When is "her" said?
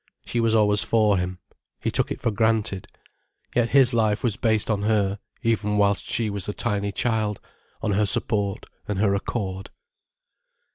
4.81-5.19, 7.91-8.07, 8.97-9.13